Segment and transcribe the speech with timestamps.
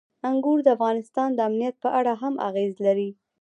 [0.29, 3.09] انګور د افغانستان د امنیت په اړه هم اغېز لري.